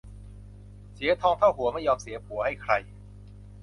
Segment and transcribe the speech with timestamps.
[0.93, 2.73] เสียทองเท่าหัวไม่ยอมเสียผัวให้ใคร